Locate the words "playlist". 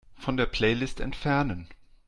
0.47-0.99